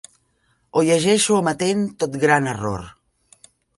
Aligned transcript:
O 0.79 0.83
llegeixo 0.87 1.37
amatent 1.41 1.83
tot 2.05 2.17
gran 2.25 2.49
error. 2.55 2.87